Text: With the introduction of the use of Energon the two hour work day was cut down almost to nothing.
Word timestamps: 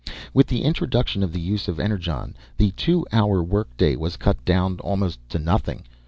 With 0.33 0.47
the 0.47 0.63
introduction 0.63 1.21
of 1.21 1.31
the 1.31 1.39
use 1.39 1.67
of 1.67 1.79
Energon 1.79 2.35
the 2.57 2.71
two 2.71 3.05
hour 3.11 3.43
work 3.43 3.77
day 3.77 3.95
was 3.95 4.17
cut 4.17 4.43
down 4.45 4.79
almost 4.79 5.19
to 5.29 5.37
nothing. 5.37 5.83